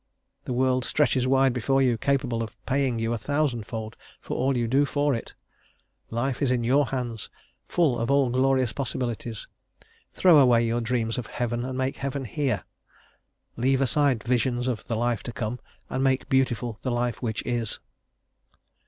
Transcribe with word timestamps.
The 0.45 0.53
world 0.53 0.83
stretches 0.83 1.27
wide 1.27 1.53
before 1.53 1.79
you, 1.79 1.95
capable 1.95 2.41
of 2.41 2.57
paying 2.65 2.97
you 2.97 3.13
a 3.13 3.19
thousandfold 3.19 3.95
for 4.19 4.35
all 4.35 4.57
you 4.57 4.67
do 4.67 4.83
for 4.83 5.13
it. 5.13 5.35
Life 6.09 6.41
is 6.41 6.49
in 6.49 6.63
your 6.63 6.87
hands, 6.87 7.29
full 7.67 7.99
of 7.99 8.09
all 8.09 8.31
glorious 8.31 8.73
possibilities; 8.73 9.47
throw 10.11 10.39
away 10.39 10.65
your 10.65 10.81
dreams 10.81 11.19
of 11.19 11.27
heaven, 11.27 11.63
and 11.63 11.77
make 11.77 11.97
heaven 11.97 12.25
here; 12.25 12.63
leave 13.57 13.79
aside 13.79 14.23
visions 14.23 14.67
of 14.67 14.83
the 14.85 14.95
life 14.95 15.21
to 15.21 15.31
come, 15.31 15.59
and 15.87 16.03
make 16.03 16.27
beautiful 16.27 16.79
the 16.81 16.89
life 16.89 17.21
which 17.21 17.43
is." 17.45 17.79